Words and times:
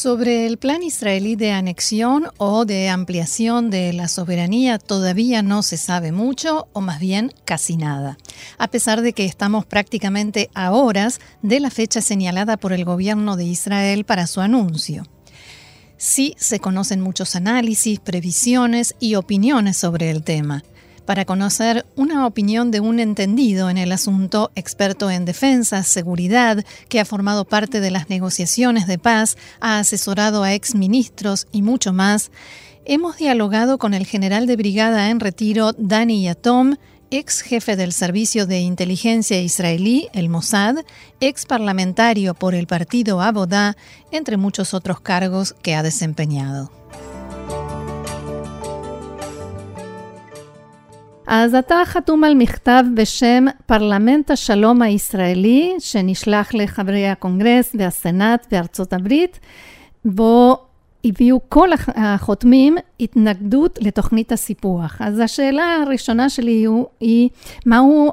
Sobre 0.00 0.46
el 0.46 0.56
plan 0.56 0.82
israelí 0.82 1.36
de 1.36 1.52
anexión 1.52 2.28
o 2.38 2.64
de 2.64 2.88
ampliación 2.88 3.68
de 3.68 3.92
la 3.92 4.08
soberanía 4.08 4.78
todavía 4.78 5.42
no 5.42 5.62
se 5.62 5.76
sabe 5.76 6.10
mucho, 6.10 6.68
o 6.72 6.80
más 6.80 7.00
bien 7.00 7.34
casi 7.44 7.76
nada, 7.76 8.16
a 8.56 8.68
pesar 8.68 9.02
de 9.02 9.12
que 9.12 9.26
estamos 9.26 9.66
prácticamente 9.66 10.48
a 10.54 10.72
horas 10.72 11.20
de 11.42 11.60
la 11.60 11.68
fecha 11.68 12.00
señalada 12.00 12.56
por 12.56 12.72
el 12.72 12.86
gobierno 12.86 13.36
de 13.36 13.44
Israel 13.44 14.04
para 14.04 14.26
su 14.26 14.40
anuncio. 14.40 15.04
Sí 15.98 16.34
se 16.38 16.60
conocen 16.60 17.02
muchos 17.02 17.36
análisis, 17.36 18.00
previsiones 18.00 18.94
y 19.00 19.16
opiniones 19.16 19.76
sobre 19.76 20.08
el 20.08 20.22
tema 20.22 20.64
para 21.06 21.24
conocer 21.24 21.86
una 21.96 22.26
opinión 22.26 22.70
de 22.70 22.80
un 22.80 23.00
entendido 23.00 23.70
en 23.70 23.78
el 23.78 23.92
asunto, 23.92 24.50
experto 24.54 25.10
en 25.10 25.24
defensa, 25.24 25.82
seguridad, 25.82 26.64
que 26.88 27.00
ha 27.00 27.04
formado 27.04 27.44
parte 27.44 27.80
de 27.80 27.90
las 27.90 28.08
negociaciones 28.08 28.86
de 28.86 28.98
paz, 28.98 29.36
ha 29.60 29.78
asesorado 29.78 30.42
a 30.42 30.54
exministros 30.54 31.46
y 31.52 31.62
mucho 31.62 31.92
más, 31.92 32.30
hemos 32.84 33.16
dialogado 33.16 33.78
con 33.78 33.94
el 33.94 34.06
general 34.06 34.46
de 34.46 34.56
brigada 34.56 35.10
en 35.10 35.20
retiro 35.20 35.72
Dani 35.76 36.22
Yatom, 36.22 36.76
ex 37.10 37.40
jefe 37.40 37.76
del 37.76 37.92
Servicio 37.92 38.46
de 38.46 38.60
Inteligencia 38.60 39.40
israelí, 39.40 40.08
el 40.12 40.28
Mossad, 40.28 40.76
ex 41.20 41.44
parlamentario 41.44 42.34
por 42.34 42.54
el 42.54 42.66
partido 42.66 43.20
Abodá, 43.20 43.76
entre 44.12 44.36
muchos 44.36 44.74
otros 44.74 45.00
cargos 45.00 45.54
que 45.62 45.74
ha 45.74 45.82
desempeñado. 45.82 46.70
אז 51.26 51.54
אתה 51.54 51.76
חתום 51.84 52.24
על 52.24 52.34
מכתב 52.34 52.82
בשם 52.94 53.44
פרלמנט 53.66 54.30
השלום 54.30 54.82
הישראלי, 54.82 55.74
שנשלח 55.78 56.54
לחברי 56.54 57.08
הקונגרס 57.08 57.76
והסנאט 57.78 58.46
בארצות 58.50 58.92
הברית, 58.92 59.40
בו 60.04 60.56
הביאו 61.04 61.40
כל 61.48 61.68
החותמים 61.94 62.76
התנגדות 63.00 63.78
לתוכנית 63.82 64.32
הסיפוח. 64.32 64.96
אז 65.00 65.18
השאלה 65.18 65.76
הראשונה 65.86 66.28
שלי 66.28 66.66
היא, 67.00 67.28
מהו 67.66 68.12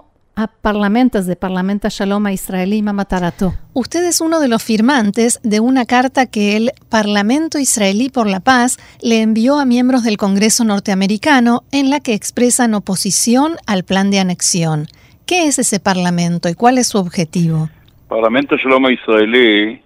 Parlamento 0.62 1.22
de 1.22 1.36
Parlamento 1.36 1.88
Shalom 1.88 2.28
israelí 2.28 2.82
Mamatarato. 2.82 3.54
Usted 3.74 4.04
es 4.04 4.20
uno 4.20 4.40
de 4.40 4.48
los 4.48 4.62
firmantes 4.62 5.40
de 5.42 5.60
una 5.60 5.84
carta 5.84 6.26
que 6.26 6.56
el 6.56 6.70
Parlamento 6.88 7.58
Israelí 7.58 8.08
por 8.08 8.26
la 8.26 8.40
Paz 8.40 8.78
le 9.02 9.20
envió 9.22 9.58
a 9.58 9.64
miembros 9.64 10.04
del 10.04 10.16
Congreso 10.16 10.64
norteamericano 10.64 11.62
en 11.70 11.90
la 11.90 12.00
que 12.00 12.14
expresan 12.14 12.74
oposición 12.74 13.56
al 13.66 13.84
plan 13.84 14.10
de 14.10 14.20
anexión. 14.20 14.86
¿Qué 15.26 15.46
es 15.46 15.58
ese 15.58 15.80
parlamento 15.80 16.48
y 16.48 16.54
cuál 16.54 16.78
es 16.78 16.88
su 16.88 16.98
objetivo? 16.98 17.68
Parlamento 18.08 18.56
Shalom 18.56 18.86
הישראלי 18.86 19.76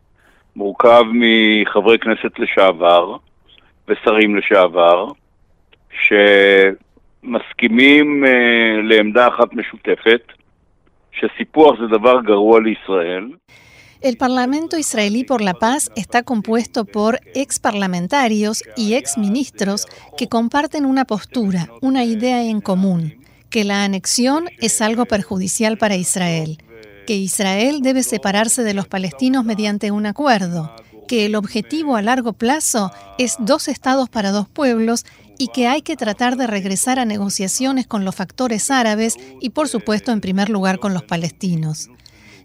מורכב 0.56 1.04
מחברי 1.12 1.98
כנסת 1.98 2.38
לשעבר 2.38 3.16
ושרים 3.88 4.36
לשעבר 4.36 5.06
שמסכימים 7.22 8.24
לעמדה 8.82 9.28
אחת 9.28 9.54
משותפת 9.54 10.22
el 14.01 14.17
Parlamento 14.17 14.79
israelí 14.79 15.23
por 15.23 15.41
la 15.41 15.53
paz 15.53 15.91
está 15.95 16.23
compuesto 16.23 16.85
por 16.85 17.19
ex 17.35 17.59
parlamentarios 17.59 18.63
y 18.75 18.95
ex 18.95 19.17
ministros 19.17 19.85
que 20.17 20.27
comparten 20.27 20.85
una 20.85 21.05
postura, 21.05 21.69
una 21.81 22.03
idea 22.03 22.43
en 22.43 22.61
común, 22.61 23.23
que 23.51 23.63
la 23.63 23.83
anexión 23.83 24.45
es 24.59 24.81
algo 24.81 25.05
perjudicial 25.05 25.77
para 25.77 25.97
Israel, 25.97 26.57
que 27.05 27.15
Israel 27.15 27.81
debe 27.81 28.01
separarse 28.01 28.63
de 28.63 28.73
los 28.73 28.87
palestinos 28.87 29.45
mediante 29.45 29.91
un 29.91 30.07
acuerdo, 30.07 30.73
que 31.07 31.25
el 31.25 31.35
objetivo 31.35 31.95
a 31.95 32.01
largo 32.01 32.33
plazo 32.33 32.91
es 33.19 33.35
dos 33.39 33.67
estados 33.67 34.09
para 34.09 34.31
dos 34.31 34.47
pueblos 34.47 35.05
y 35.37 35.47
que 35.47 35.67
hay 35.67 35.81
que 35.81 35.95
tratar 35.95 36.37
de 36.37 36.47
regresar 36.47 36.99
a 36.99 37.05
negociaciones 37.05 37.87
con 37.87 38.05
los 38.05 38.15
factores 38.15 38.71
árabes 38.71 39.15
y 39.39 39.49
por 39.49 39.67
supuesto 39.67 40.11
en 40.11 40.21
primer 40.21 40.49
lugar 40.49 40.79
con 40.79 40.93
los 40.93 41.03
palestinos, 41.03 41.89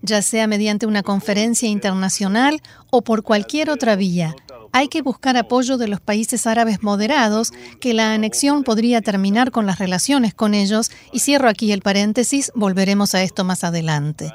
ya 0.03 0.23
sea 0.23 0.47
mediante 0.47 0.87
una 0.87 1.03
conferencia 1.03 1.69
internacional 1.69 2.61
o 2.91 3.03
por 3.03 3.23
cualquier 3.23 3.71
otra 3.71 3.97
vía. 3.97 4.35
Hay 4.73 4.89
que 4.89 5.03
buscar 5.03 5.37
apoyo 5.37 5.79
de 5.79 5.89
los 5.89 6.01
países 6.01 6.47
árabes 6.47 6.83
moderados, 6.83 7.53
que 7.81 7.95
la 7.95 8.13
anexión 8.13 8.63
podría 8.63 9.01
terminar 9.01 9.51
con 9.51 9.65
las 9.65 9.79
relaciones 9.79 10.35
con 10.35 10.53
ellos, 10.53 10.91
y 11.13 11.21
cierro 11.21 11.49
aquí 11.49 11.73
el 11.73 11.81
paréntesis, 11.81 12.53
volveremos 12.55 13.15
a 13.15 13.23
esto 13.23 13.43
más 13.45 13.65
adelante. 13.65 14.33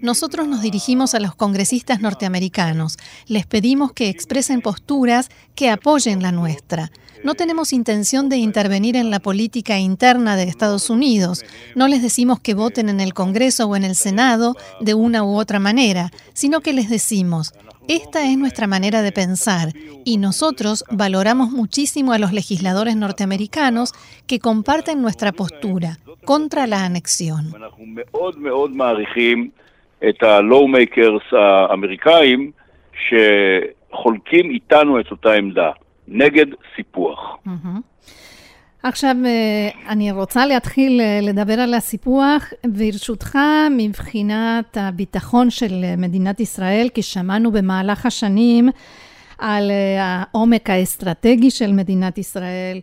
Nosotros 0.00 0.46
nos 0.46 0.62
dirigimos 0.62 1.14
a 1.14 1.20
los 1.20 1.34
congresistas 1.34 2.00
norteamericanos, 2.00 2.96
les 3.26 3.46
pedimos 3.46 3.92
que 3.92 4.08
expresen 4.08 4.60
posturas 4.60 5.28
que 5.54 5.70
apoyen 5.70 6.22
la 6.22 6.32
nuestra. 6.32 6.90
No 7.24 7.34
tenemos 7.34 7.72
intención 7.72 8.28
de 8.28 8.36
intervenir 8.36 8.94
en 8.94 9.10
la 9.10 9.18
política 9.18 9.78
interna 9.78 10.36
de 10.36 10.44
Estados 10.44 10.88
Unidos. 10.88 11.44
No 11.74 11.88
les 11.88 12.00
decimos 12.00 12.38
que 12.38 12.54
voten 12.54 12.88
en 12.88 13.00
el 13.00 13.12
Congreso 13.12 13.66
o 13.66 13.74
en 13.74 13.82
el 13.82 13.96
Senado 13.96 14.54
de 14.80 14.94
una 14.94 15.24
u 15.24 15.36
otra 15.36 15.58
manera, 15.58 16.12
sino 16.32 16.60
que 16.60 16.72
les 16.72 16.88
decimos, 16.88 17.52
esta 17.88 18.30
es 18.30 18.38
nuestra 18.38 18.66
manera 18.66 19.02
de 19.02 19.12
pensar 19.12 19.72
y 20.04 20.18
nosotros 20.18 20.84
valoramos 20.90 21.50
muchísimo 21.50 22.12
a 22.12 22.18
los 22.18 22.32
legisladores 22.32 22.96
norteamericanos 22.96 23.94
que 24.26 24.38
comparten 24.38 25.00
nuestra 25.00 25.32
postura 25.32 25.98
contra 26.24 26.66
la 26.66 26.84
anexión. 26.84 27.54
נגד 36.08 36.46
סיפוח. 36.76 37.36
עכשיו 38.82 39.16
אני 39.88 40.12
רוצה 40.12 40.46
להתחיל 40.46 41.00
לדבר 41.22 41.52
על 41.52 41.74
הסיפוח, 41.74 42.52
ברשותך, 42.64 43.38
מבחינת 43.76 44.76
הביטחון 44.80 45.50
של 45.50 45.74
מדינת 45.98 46.40
ישראל, 46.40 46.88
כי 46.94 47.02
שמענו 47.02 47.52
במהלך 47.52 48.06
השנים 48.06 48.68
על 49.38 49.70
העומק 49.98 50.70
האסטרטגי 50.70 51.50
של 51.50 51.72
מדינת 51.72 52.18
ישראל, 52.18 52.80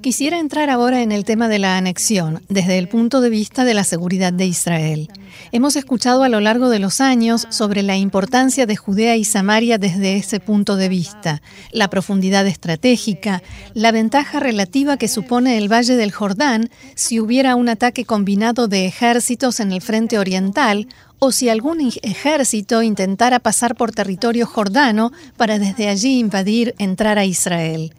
Quisiera 0.00 0.38
entrar 0.38 0.70
ahora 0.70 1.02
en 1.02 1.12
el 1.12 1.24
tema 1.24 1.48
de 1.48 1.58
la 1.58 1.76
anexión 1.76 2.42
desde 2.48 2.78
el 2.78 2.88
punto 2.88 3.20
de 3.20 3.28
vista 3.28 3.64
de 3.64 3.74
la 3.74 3.84
seguridad 3.84 4.32
de 4.32 4.46
Israel. 4.46 5.10
Hemos 5.50 5.76
escuchado 5.76 6.22
a 6.22 6.30
lo 6.30 6.40
largo 6.40 6.70
de 6.70 6.78
los 6.78 7.02
años 7.02 7.46
sobre 7.50 7.82
la 7.82 7.98
importancia 7.98 8.64
de 8.64 8.76
Judea 8.76 9.16
y 9.16 9.24
Samaria 9.24 9.76
desde 9.76 10.16
ese 10.16 10.40
punto 10.40 10.76
de 10.76 10.88
vista, 10.88 11.42
la 11.70 11.90
profundidad 11.90 12.46
estratégica, 12.46 13.42
la 13.74 13.92
ventaja 13.92 14.40
relativa 14.40 14.96
que 14.96 15.08
supone 15.08 15.58
el 15.58 15.70
Valle 15.70 15.96
del 15.96 16.10
Jordán 16.10 16.70
si 16.94 17.20
hubiera 17.20 17.56
un 17.56 17.68
ataque 17.68 18.06
combinado 18.06 18.68
de 18.68 18.86
ejércitos 18.86 19.60
en 19.60 19.72
el 19.72 19.82
frente 19.82 20.18
oriental 20.18 20.88
o 21.18 21.30
si 21.30 21.50
algún 21.50 21.92
ejército 22.02 22.82
intentara 22.82 23.38
pasar 23.38 23.74
por 23.74 23.92
territorio 23.92 24.46
jordano 24.46 25.12
para 25.36 25.58
desde 25.58 25.88
allí 25.88 26.18
invadir, 26.18 26.74
entrar 26.78 27.18
a 27.18 27.26
Israel. 27.26 27.92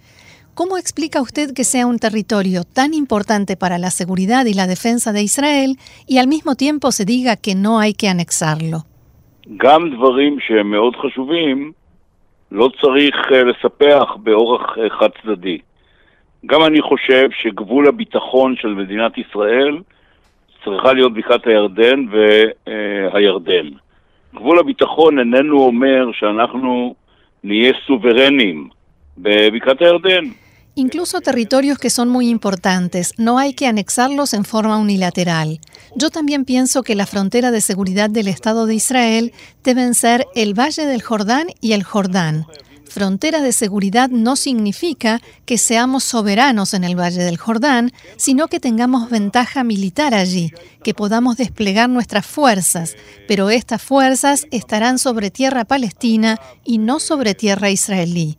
¿Cómo 0.56 0.78
explica 0.78 1.20
usted 1.20 1.48
que 1.56 1.64
sea 1.64 1.88
un 1.88 1.98
territorio 1.98 2.62
tan 2.64 2.94
importante 2.94 3.58
para 3.58 3.80
la 3.80 3.90
seguridad 3.90 4.46
y 4.46 4.54
la 4.54 4.68
defensa 4.68 5.12
de 5.12 5.24
Israel 5.24 5.78
y 6.08 6.20
al 6.20 6.28
mismo 6.28 6.54
tiempo 6.54 6.92
se 6.92 7.06
diga 7.06 7.36
que 7.38 7.56
no 7.56 7.80
hay 7.80 7.94
que 7.96 8.08
anexarlo? 8.08 8.84
גם 9.58 9.90
דברים 9.96 10.40
שהם 10.40 10.72
מאוד 10.72 10.96
חשובים 10.96 11.72
לא 12.52 12.70
צריך 12.82 13.16
לספח 13.32 14.16
באורח 14.24 14.78
חד 15.00 15.10
צדדי. 15.24 15.58
גם 16.46 16.64
אני 16.66 16.82
חושב 16.82 17.30
שגבול 17.42 17.88
הביטחון 17.88 18.56
של 18.56 18.68
מדינת 18.68 19.18
ישראל 19.18 19.78
צריכה 20.64 20.94
להיות 20.94 21.14
בקעת 21.14 21.48
הירדן 21.48 22.06
והירדן. 22.12 23.68
גבול 24.36 24.60
הביטחון 24.60 25.20
איננו 25.20 25.60
אומר 25.64 26.12
שאנחנו 26.12 26.96
נהיה 27.44 27.74
סוברנים 27.88 28.70
בבקעת 29.18 29.82
הירדן. 29.82 30.24
Incluso 30.76 31.22
territorios 31.22 31.78
que 31.78 31.92
son 31.92 32.10
muy 32.10 32.30
importantes, 32.30 33.14
no 33.18 33.38
hay 33.38 33.54
que 33.54 33.68
anexarlos 33.68 34.34
en 34.34 34.44
forma 34.44 34.78
unilateral. 34.78 35.60
Yo 35.96 36.10
también 36.10 36.46
pienso 36.46 36.82
que 36.82 36.96
la 36.96 37.06
frontera 37.06 37.52
de 37.52 37.62
seguridad 37.62 38.10
del 38.10 38.28
Estado 38.28 38.66
de 38.66 38.74
Israel 38.74 39.34
deben 39.64 39.94
ser 39.94 40.26
el 40.34 40.58
Valle 40.60 40.88
del 40.88 41.04
Jordán 41.04 41.48
y 41.62 41.74
el 41.74 41.84
Jordán. 41.84 42.48
Frontera 42.90 43.42
de 43.42 43.54
seguridad 43.54 44.10
no 44.10 44.36
significa 44.36 45.22
que 45.46 45.60
seamos 45.60 46.04
soberanos 46.04 46.74
en 46.74 46.84
el 46.84 47.00
Valle 47.00 47.24
del 47.24 47.38
Jordán, 47.38 47.92
sino 48.18 48.48
que 48.48 48.60
tengamos 48.60 49.12
ventaja 49.12 49.64
militar 49.64 50.16
allí, 50.16 50.52
que 50.84 50.94
podamos 50.96 51.38
desplegar 51.38 51.88
nuestras 51.90 52.26
fuerzas, 52.26 52.96
pero 53.28 53.52
estas 53.52 53.82
fuerzas 53.82 54.48
estarán 54.50 54.98
sobre 54.98 55.30
tierra 55.30 55.66
palestina 55.66 56.40
y 56.64 56.80
no 56.80 57.00
sobre 57.00 57.36
tierra 57.36 57.70
israelí. 57.70 58.38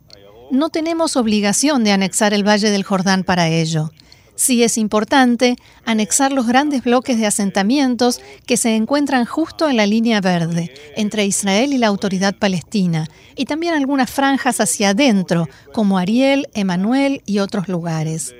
No 0.51 0.69
tenemos 0.69 1.15
obligación 1.15 1.83
de 1.83 1.91
anexar 1.91 2.33
el 2.33 2.47
Valle 2.47 2.69
del 2.69 2.83
Jordán 2.83 3.23
para 3.23 3.47
ello. 3.47 3.91
Sí 4.35 4.63
es 4.63 4.77
importante 4.77 5.55
anexar 5.85 6.31
los 6.31 6.45
grandes 6.45 6.83
bloques 6.83 7.17
de 7.17 7.25
asentamientos 7.25 8.21
que 8.45 8.57
se 8.57 8.75
encuentran 8.75 9.25
justo 9.25 9.69
en 9.69 9.77
la 9.77 9.85
línea 9.85 10.21
verde 10.21 10.71
entre 10.95 11.25
Israel 11.25 11.73
y 11.73 11.77
la 11.77 11.87
autoridad 11.87 12.35
palestina, 12.35 13.07
y 13.35 13.45
también 13.45 13.73
algunas 13.73 14.11
franjas 14.11 14.59
hacia 14.59 14.89
adentro, 14.89 15.47
como 15.73 15.97
Ariel, 15.97 16.47
Emanuel 16.53 17.21
y 17.25 17.39
otros 17.39 17.67
lugares. 17.67 18.35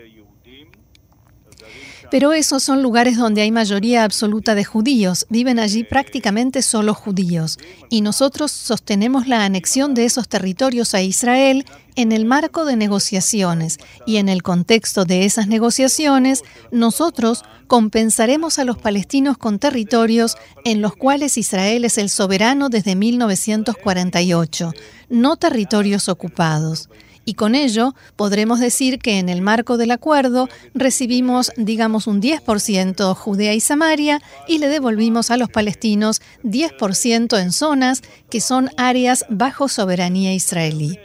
Pero 2.12 2.34
esos 2.34 2.64
son 2.64 2.82
lugares 2.82 3.18
donde 3.18 3.42
hay 3.42 3.52
mayoría 3.52 4.04
absoluta 4.04 4.56
de 4.56 4.64
judíos, 4.64 5.26
viven 5.30 5.60
allí 5.60 5.84
prácticamente 5.84 6.62
solo 6.62 6.94
judíos, 6.94 7.58
y 7.90 8.02
nosotros 8.02 8.52
sostenemos 8.52 9.28
la 9.28 9.46
anexión 9.46 9.94
de 9.94 10.06
esos 10.06 10.28
territorios 10.28 10.94
a 10.94 11.02
Israel 11.02 11.66
en 11.96 12.12
el 12.12 12.26
marco 12.26 12.66
de 12.66 12.76
negociaciones, 12.76 13.80
y 14.06 14.18
en 14.18 14.30
el 14.30 14.44
contexto 14.44 15.06
de 15.06 15.26
esas 15.26 15.48
negociaciones, 15.48 16.44
nosotros 16.72 17.44
compensaremos 17.68 18.60
a 18.60 18.66
los 18.66 18.78
palestinos 18.78 19.38
con 19.38 19.60
territorios 19.60 20.38
en 20.64 20.82
los 20.82 20.96
cuales 20.96 21.38
Israel 21.38 21.86
es 21.86 21.98
el 21.98 22.10
soberano 22.10 22.70
desde 22.70 22.96
1948, 22.96 24.74
no 25.10 25.38
territorios 25.38 26.10
ocupados 26.10 26.90
y 27.26 27.34
con 27.34 27.56
ello 27.56 27.94
podremos 28.16 28.60
decir 28.60 29.00
que 29.00 29.20
en 29.20 29.30
el 29.30 29.42
marco 29.42 29.78
del 29.78 29.92
acuerdo 29.92 30.48
recibimos, 30.74 31.52
digamos, 31.58 32.08
un 32.08 32.22
10% 32.22 33.16
Judea 33.16 33.54
y 33.54 33.60
Samaria 33.60 34.20
y 34.48 34.60
le 34.60 34.68
devolvimos 34.68 35.32
a 35.32 35.38
los 35.38 35.50
palestinos 35.50 36.22
10% 36.44 37.42
en 37.42 37.52
zonas 37.52 38.02
que 38.30 38.40
son 38.40 38.70
áreas 38.78 39.26
bajo 39.30 39.68
soberanía 39.68 40.34
israelí. 40.34 41.00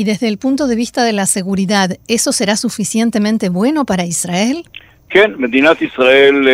Y 0.00 0.04
desde 0.04 0.28
el 0.28 0.38
punto 0.38 0.66
de 0.66 0.76
vista 0.76 1.00
de 1.04 1.12
la 1.12 1.26
seguridad, 1.26 1.88
¿eso 2.08 2.30
será 2.32 2.54
suficientemente 2.56 3.48
bueno 3.48 3.84
para 3.84 4.04
Israel? 4.04 4.62
כן, 5.10 5.30
מדינת 5.38 5.82
ישראל, 5.82 6.48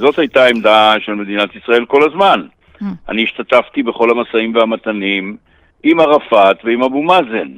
זאת 0.00 0.18
הייתה 0.18 0.44
העמדה 0.44 0.94
של 1.04 1.14
מדינת 1.14 1.50
ישראל 1.56 1.84
כל 1.86 2.02
הזמן. 2.10 2.40
אני 3.08 3.24
השתתפתי 3.24 3.82
בכל 3.82 4.10
המשאים 4.10 4.54
והמתנים 4.54 5.36
עם 5.82 6.00
ערפאת 6.00 6.56
ועם 6.64 6.82
אבו 6.82 7.02
מאזן. 7.02 7.48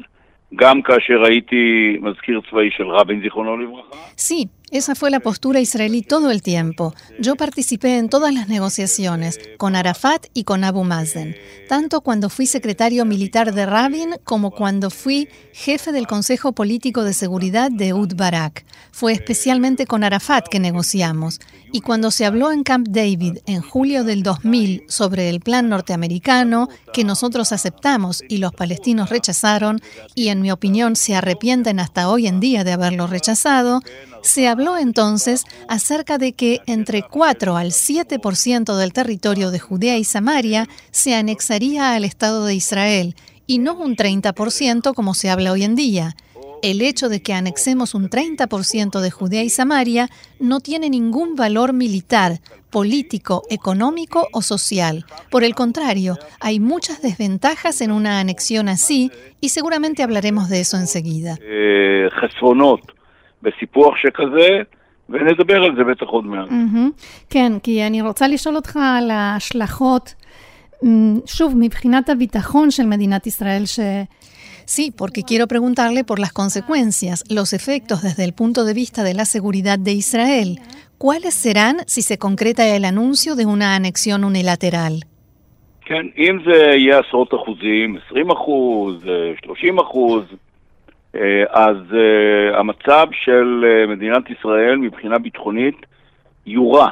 גם 0.56 0.82
כאשר 0.82 1.24
הייתי 1.24 1.96
מזכיר 2.00 2.40
צבאי 2.50 2.70
של 2.76 2.88
רבין, 2.88 3.20
זיכרונו 3.22 3.56
לברכה. 3.56 3.96
Sí, 4.16 4.46
esa 4.72 4.94
fue 4.94 5.10
la 5.10 5.20
postura 5.20 5.60
israelí 5.60 6.00
todo 6.00 6.30
el 6.30 6.40
tiempo. 6.40 6.94
Yo 7.20 7.36
participé 7.36 7.98
en 7.98 8.08
todas 8.08 8.32
las 8.32 8.48
negociaciones, 8.48 9.38
con 9.58 9.76
Arafat 9.76 10.26
y 10.32 10.44
con 10.44 10.64
Abu 10.64 10.82
Mazen, 10.82 11.36
tanto 11.68 12.00
cuando 12.00 12.30
fui 12.30 12.46
secretario 12.46 13.04
militar 13.04 13.52
de 13.54 13.66
Rabin 13.66 14.16
como 14.24 14.50
cuando 14.50 14.88
fui 14.88 15.28
jefe 15.52 15.92
del 15.92 16.06
Consejo 16.06 16.52
Político 16.52 17.04
de 17.04 17.12
Seguridad 17.12 17.70
de 17.70 17.92
Ud 17.92 18.14
Barak. 18.16 18.64
Fue 18.92 19.12
especialmente 19.12 19.86
con 19.86 20.04
Arafat 20.04 20.48
que 20.48 20.58
negociamos. 20.58 21.40
Y 21.70 21.80
cuando 21.80 22.10
se 22.10 22.24
habló 22.24 22.50
en 22.50 22.64
Camp 22.64 22.88
David 22.88 23.38
en 23.46 23.60
julio 23.60 24.04
del 24.04 24.22
2000 24.22 24.84
sobre 24.88 25.28
el 25.28 25.40
plan 25.40 25.68
norteamericano, 25.68 26.68
que 26.92 27.04
nosotros 27.04 27.52
aceptamos 27.52 28.22
y 28.28 28.38
los 28.38 28.52
palestinos 28.52 29.10
rechazaron, 29.10 29.80
y 30.14 30.28
en 30.28 30.40
mi 30.40 30.50
opinión 30.50 30.96
se 30.96 31.14
arrepienten 31.14 31.80
hasta 31.80 32.08
hoy 32.08 32.26
en 32.26 32.40
día 32.40 32.64
de 32.64 32.72
haberlo 32.72 33.06
rechazado, 33.06 33.80
se 34.22 34.48
habló 34.48 34.78
entonces 34.78 35.44
acerca 35.68 36.16
de 36.16 36.32
que 36.32 36.60
entre 36.66 37.02
4 37.02 37.56
al 37.56 37.72
7% 37.72 38.76
del 38.76 38.92
territorio 38.92 39.50
de 39.50 39.58
Judea 39.58 39.98
y 39.98 40.04
Samaria 40.04 40.68
se 40.90 41.14
anexaría 41.14 41.94
al 41.94 42.04
Estado 42.04 42.44
de 42.46 42.54
Israel 42.54 43.14
y 43.46 43.58
no 43.58 43.74
un 43.74 43.96
30% 43.96 44.94
como 44.94 45.14
se 45.14 45.28
habla 45.28 45.52
hoy 45.52 45.64
en 45.64 45.74
día. 45.74 46.16
El 46.62 46.80
hecho 46.80 47.08
de 47.08 47.20
que 47.20 47.34
anexemos 47.34 47.94
un 47.94 48.08
30% 48.08 49.00
de 49.00 49.10
Judea 49.10 49.42
y 49.42 49.50
Samaria 49.50 50.08
no 50.38 50.60
tiene 50.60 50.88
ningún 50.88 51.34
valor 51.34 51.72
militar, 51.72 52.38
político, 52.70 53.42
económico 53.50 54.28
o 54.32 54.42
social. 54.42 55.04
Por 55.28 55.42
el 55.42 55.56
contrario, 55.56 56.18
hay 56.38 56.60
muchas 56.60 57.02
desventajas 57.02 57.80
en 57.80 57.90
una 57.90 58.20
anexión 58.20 58.68
así 58.68 59.10
y 59.40 59.48
seguramente 59.48 60.04
hablaremos 60.04 60.48
de 60.48 60.60
eso 60.60 60.76
enseguida. 60.76 61.36
Eh, 61.42 62.08
בסיפוח 63.42 63.96
שכזה, 63.96 64.48
ונדבר 65.08 65.64
על 65.64 65.76
זה 65.76 65.84
בטח 65.84 66.06
עוד 66.06 66.26
מעט. 66.26 66.48
כן, 67.30 67.52
כי 67.62 67.86
אני 67.86 68.02
רוצה 68.02 68.28
לשאול 68.28 68.56
אותך 68.56 68.78
על 68.82 69.10
ההשלכות, 69.10 70.14
שוב, 71.26 71.54
מבחינת 71.56 72.08
הביטחון 72.10 72.70
של 72.70 72.86
מדינת 72.86 73.26
ישראל, 73.26 73.66
ש... 73.66 73.80
Sí, 74.66 74.92
porque 75.00 75.22
quiero 75.22 75.46
preguntarle 75.54 76.02
por 76.04 76.18
las 76.24 76.32
consecuencias, 76.32 77.24
los 77.38 77.52
efectos 77.52 78.02
desde 78.02 78.24
el 78.24 78.32
punto 78.32 78.64
de 78.64 78.74
vista 78.74 79.02
de 79.02 79.14
la 79.14 79.24
seguridad 79.24 79.78
de 79.78 79.92
Israel. 79.92 80.50
¿Cuáles 80.98 81.34
serán 81.34 81.76
si 81.86 82.00
se 82.02 82.16
concreta 82.16 82.64
el 82.76 82.84
anuncio 82.84 83.34
de 83.34 83.44
una 83.46 83.74
anexión 83.74 84.24
unilateral? 84.24 84.94
כן, 85.84 86.06
אם 86.18 86.38
זה 86.44 86.62
יהיה 86.76 86.98
עשרות 86.98 87.34
אחוזים, 87.34 87.96
20 88.10 88.30
אחוז, 88.30 89.02
30 89.44 89.78
אחוז, 89.78 90.24
אז 91.49 91.77
המצב 92.53 93.07
של 93.11 93.63
מדינת 93.87 94.23
ישראל 94.29 94.77
מבחינה 94.77 95.17
ביטחונית 95.19 95.75
יורע. 96.45 96.89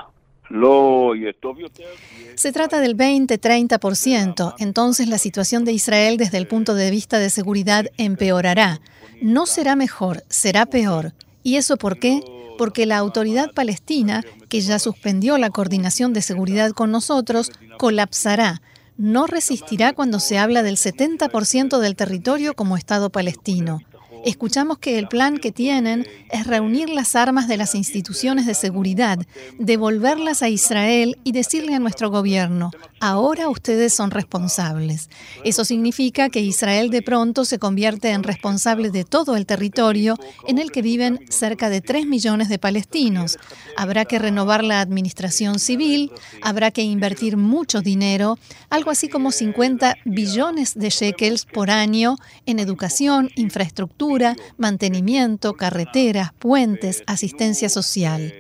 Se 2.35 2.51
trata 2.51 2.79
del 2.79 2.95
20-30%, 2.95 4.55
entonces 4.59 5.07
la 5.07 5.17
situación 5.17 5.65
de 5.65 5.71
Israel 5.71 6.17
desde 6.17 6.37
el 6.37 6.45
punto 6.45 6.75
de 6.75 6.91
vista 6.91 7.17
de 7.17 7.31
seguridad 7.31 7.85
empeorará. 7.97 8.79
No 9.21 9.47
será 9.47 9.75
mejor, 9.75 10.23
será 10.29 10.67
peor. 10.67 11.13
¿Y 11.41 11.55
eso 11.55 11.77
por 11.77 11.97
qué? 11.97 12.21
Porque 12.59 12.85
la 12.85 12.97
autoridad 12.97 13.53
palestina, 13.53 14.23
que 14.47 14.61
ya 14.61 14.77
suspendió 14.77 15.39
la 15.39 15.49
coordinación 15.49 16.13
de 16.13 16.21
seguridad 16.21 16.71
con 16.71 16.91
nosotros, 16.91 17.51
colapsará. 17.79 18.61
No 18.97 19.25
resistirá 19.25 19.93
cuando 19.93 20.19
se 20.19 20.37
habla 20.37 20.61
del 20.61 20.77
70% 20.77 21.79
del 21.79 21.95
territorio 21.95 22.53
como 22.53 22.77
Estado 22.77 23.09
palestino 23.09 23.81
escuchamos 24.24 24.78
que 24.78 24.98
el 24.98 25.08
plan 25.08 25.38
que 25.38 25.52
tienen 25.52 26.06
es 26.30 26.46
reunir 26.46 26.88
las 26.90 27.16
armas 27.16 27.48
de 27.48 27.56
las 27.56 27.74
instituciones 27.74 28.46
de 28.46 28.54
seguridad, 28.54 29.18
devolverlas 29.58 30.42
a 30.42 30.48
Israel 30.48 31.18
y 31.24 31.32
decirle 31.32 31.74
a 31.74 31.78
nuestro 31.78 32.10
gobierno, 32.10 32.70
ahora 33.00 33.48
ustedes 33.48 33.92
son 33.92 34.10
responsables. 34.10 35.08
Eso 35.44 35.64
significa 35.64 36.28
que 36.28 36.40
Israel 36.40 36.90
de 36.90 37.02
pronto 37.02 37.44
se 37.44 37.58
convierte 37.58 38.10
en 38.10 38.22
responsable 38.22 38.90
de 38.90 39.04
todo 39.04 39.36
el 39.36 39.46
territorio 39.46 40.16
en 40.46 40.58
el 40.58 40.70
que 40.70 40.82
viven 40.82 41.24
cerca 41.28 41.70
de 41.70 41.80
3 41.80 42.06
millones 42.06 42.48
de 42.48 42.58
palestinos. 42.58 43.38
Habrá 43.76 44.04
que 44.04 44.18
renovar 44.18 44.64
la 44.64 44.80
administración 44.80 45.58
civil, 45.58 46.12
habrá 46.42 46.70
que 46.70 46.82
invertir 46.82 47.36
mucho 47.36 47.80
dinero, 47.80 48.38
algo 48.68 48.90
así 48.90 49.08
como 49.08 49.32
50 49.32 49.96
billones 50.04 50.74
de 50.74 50.90
shekels 50.90 51.46
por 51.46 51.70
año 51.70 52.16
en 52.46 52.58
educación, 52.58 53.30
infraestructura, 53.36 54.09
mantenimiento, 54.57 55.53
carreteras, 55.53 56.33
puentes, 56.33 57.03
asistencia 57.07 57.69
social. 57.69 58.33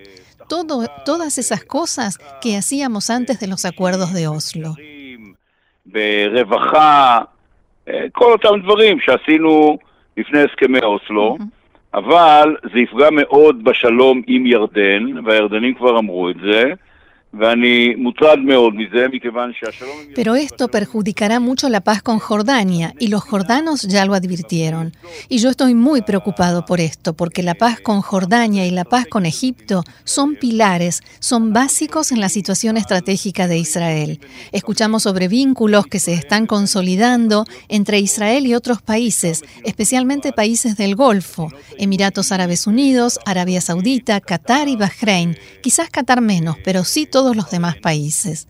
Todo, 0.49 0.85
todas 1.05 1.37
esas 1.37 1.63
cosas 1.63 2.17
que 2.41 2.57
hacíamos 2.57 3.09
antes 3.09 3.39
de 3.39 3.47
los 3.47 3.65
acuerdos 3.65 4.13
de 4.13 4.27
Oslo. 4.27 4.75
כל 8.11 8.31
אותם 8.31 8.61
דברים 8.63 8.99
שעשינו 8.99 9.77
לפני 10.17 10.39
הסכמי 10.41 10.79
אוסלו, 10.79 11.37
אבל 11.93 12.55
זה 12.73 12.79
יפגע 12.79 13.09
מאוד 13.11 13.63
בשלום 13.63 14.21
עם 14.27 14.45
ירדן, 14.45 15.25
והירדנים 15.25 15.73
כבר 15.75 15.99
אמרו 15.99 16.29
את 16.29 16.35
זה, 16.35 16.73
Pero 20.16 20.34
esto 20.34 20.66
perjudicará 20.66 21.38
mucho 21.38 21.68
la 21.68 21.80
paz 21.80 22.02
con 22.02 22.18
Jordania 22.18 22.92
y 22.98 23.06
los 23.06 23.22
jordanos 23.22 23.82
ya 23.82 24.04
lo 24.04 24.14
advirtieron. 24.14 24.92
Y 25.28 25.38
yo 25.38 25.50
estoy 25.50 25.74
muy 25.74 26.02
preocupado 26.02 26.64
por 26.64 26.80
esto, 26.80 27.14
porque 27.14 27.44
la 27.44 27.54
paz 27.54 27.78
con 27.80 28.02
Jordania 28.02 28.66
y 28.66 28.72
la 28.72 28.84
paz 28.84 29.06
con 29.06 29.26
Egipto 29.26 29.84
son 30.02 30.34
pilares, 30.34 31.02
son 31.20 31.52
básicos 31.52 32.10
en 32.10 32.20
la 32.20 32.28
situación 32.28 32.76
estratégica 32.76 33.46
de 33.46 33.58
Israel. 33.58 34.18
Escuchamos 34.50 35.04
sobre 35.04 35.28
vínculos 35.28 35.86
que 35.86 36.00
se 36.00 36.14
están 36.14 36.46
consolidando 36.46 37.44
entre 37.68 38.00
Israel 38.00 38.44
y 38.44 38.54
otros 38.54 38.82
países, 38.82 39.44
especialmente 39.64 40.32
países 40.32 40.76
del 40.76 40.96
Golfo, 40.96 41.52
Emiratos 41.78 42.32
Árabes 42.32 42.66
Unidos, 42.66 43.20
Arabia 43.24 43.60
Saudita, 43.60 44.20
Qatar 44.20 44.66
y 44.66 44.74
Bahrein. 44.74 45.36
Quizás 45.62 45.90
Qatar 45.90 46.20
menos, 46.20 46.56
pero 46.64 46.82
sí 46.82 47.06
todos 47.06 47.19
los 47.34 47.50
demás 47.50 47.76
países. 47.76 48.46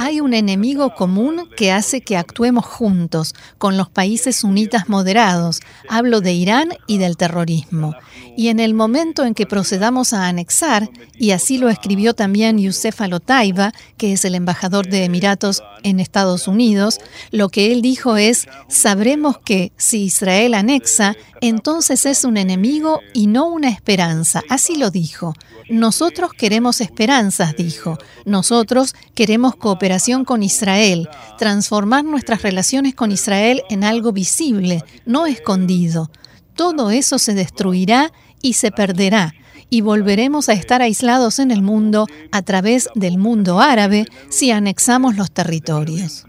Hay 0.00 0.20
un 0.20 0.32
enemigo 0.32 0.94
común 0.94 1.48
que 1.56 1.72
hace 1.72 2.02
que 2.02 2.16
actuemos 2.16 2.64
juntos 2.64 3.34
con 3.58 3.76
los 3.76 3.90
países 3.90 4.36
sunitas 4.36 4.88
moderados. 4.88 5.60
Hablo 5.88 6.20
de 6.20 6.32
Irán 6.34 6.68
y 6.86 6.98
del 6.98 7.16
terrorismo. 7.16 7.96
Y 8.36 8.46
en 8.46 8.60
el 8.60 8.74
momento 8.74 9.24
en 9.24 9.34
que 9.34 9.44
procedamos 9.44 10.12
a 10.12 10.28
anexar, 10.28 10.88
y 11.18 11.32
así 11.32 11.58
lo 11.58 11.68
escribió 11.68 12.14
también 12.14 12.58
Youssef 12.58 13.00
Alotaiba, 13.00 13.72
que 13.96 14.12
es 14.12 14.24
el 14.24 14.36
embajador 14.36 14.86
de 14.86 15.02
Emiratos 15.02 15.64
en 15.82 15.98
Estados 15.98 16.46
Unidos, 16.46 17.00
lo 17.32 17.48
que 17.48 17.72
él 17.72 17.82
dijo 17.82 18.16
es, 18.16 18.46
sabremos 18.68 19.38
que 19.38 19.72
si 19.76 20.04
Israel 20.04 20.54
anexa, 20.54 21.16
entonces 21.40 22.06
es 22.06 22.22
un 22.22 22.36
enemigo 22.36 23.00
y 23.14 23.26
no 23.26 23.48
una 23.48 23.68
esperanza. 23.68 24.42
Así 24.48 24.76
lo 24.76 24.92
dijo. 24.92 25.34
Nosotros 25.68 26.32
queremos 26.32 26.80
esperanzas, 26.80 27.54
dijo. 27.54 27.98
Nosotros 28.24 28.94
queremos 29.14 29.54
cooperación 29.87 30.25
con 30.25 30.43
Israel, 30.43 31.07
transformar 31.37 32.03
nuestras 32.03 32.41
relaciones 32.43 32.93
con 32.93 33.09
Israel 33.13 33.61
en 33.69 33.85
algo 33.85 34.11
visible, 34.11 34.81
no 35.05 35.25
escondido. 35.25 36.09
Todo 36.55 36.91
eso 36.91 37.17
se 37.17 37.33
destruirá 37.33 38.11
y 38.41 38.53
se 38.61 38.71
perderá 38.71 39.25
y 39.69 39.79
volveremos 39.81 40.49
a 40.49 40.53
estar 40.53 40.81
aislados 40.81 41.39
en 41.39 41.49
el 41.49 41.61
mundo 41.61 42.07
a 42.31 42.41
través 42.41 42.89
del 42.93 43.17
mundo 43.17 43.61
árabe 43.61 44.05
si 44.29 44.51
anexamos 44.51 45.15
los 45.15 45.31
territorios. 45.31 46.25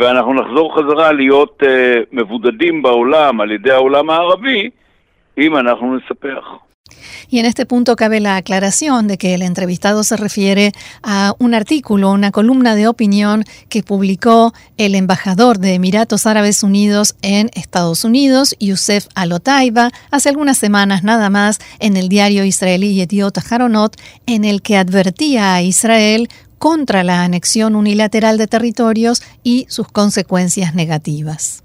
ואנחנו 0.00 0.34
נחזור 0.34 0.76
חזרה 0.76 1.12
להיות 1.12 1.62
uh, 1.62 1.66
מבודדים 2.12 2.82
בעולם 2.82 3.40
על 3.40 3.50
ידי 3.50 3.70
העולם 3.70 4.10
הערבי 4.10 4.70
אם 5.38 5.56
אנחנו 5.56 5.96
נספח. 5.96 6.66
Y 7.29 7.39
en 7.39 7.45
este 7.45 7.65
punto 7.65 7.95
cabe 7.95 8.19
la 8.19 8.35
aclaración 8.35 9.07
de 9.07 9.17
que 9.17 9.33
el 9.33 9.41
entrevistado 9.41 10.03
se 10.03 10.17
refiere 10.17 10.73
a 11.03 11.33
un 11.39 11.53
artículo, 11.53 12.11
una 12.11 12.31
columna 12.31 12.75
de 12.75 12.87
opinión 12.87 13.43
que 13.69 13.83
publicó 13.83 14.53
el 14.77 14.95
embajador 14.95 15.59
de 15.59 15.75
Emiratos 15.75 16.25
Árabes 16.25 16.63
Unidos 16.63 17.15
en 17.21 17.49
Estados 17.53 18.03
Unidos, 18.03 18.55
Youssef 18.59 19.07
Alotaiba, 19.15 19.91
hace 20.09 20.29
algunas 20.29 20.57
semanas 20.57 21.03
nada 21.03 21.29
más 21.29 21.59
en 21.79 21.97
el 21.97 22.09
diario 22.09 22.43
israelí 22.43 22.95
Yediot 22.95 23.37
Haronot, 23.49 23.95
en 24.25 24.45
el 24.45 24.61
que 24.61 24.77
advertía 24.77 25.55
a 25.55 25.61
Israel 25.61 26.29
contra 26.57 27.03
la 27.03 27.23
anexión 27.23 27.75
unilateral 27.75 28.37
de 28.37 28.45
territorios 28.47 29.23
y 29.43 29.65
sus 29.67 29.87
consecuencias 29.87 30.75
negativas. 30.75 31.63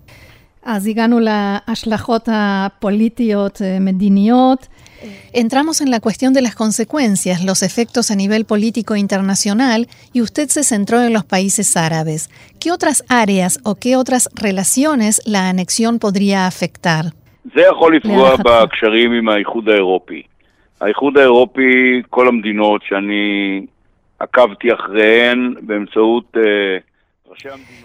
Entramos 5.33 5.81
en 5.81 5.91
la 5.91 6.01
cuestión 6.01 6.33
de 6.33 6.43
las 6.43 6.55
consecuencias, 6.55 7.45
los 7.45 7.63
efectos 7.63 8.11
a 8.11 8.17
nivel 8.17 8.45
político 8.45 8.97
internacional 8.97 9.89
y 10.13 10.23
usted 10.23 10.49
se 10.49 10.65
centró 10.65 11.03
en 11.03 11.13
los 11.13 11.25
países 11.25 11.77
árabes. 11.77 12.31
¿Qué 12.59 12.73
otras 12.73 13.05
áreas 13.09 13.61
o 13.63 13.77
qué 13.77 13.97
otras 13.97 14.29
relaciones 14.35 15.21
la 15.27 15.49
anexión 15.49 15.99
podría 15.99 16.47
afectar? 16.47 17.13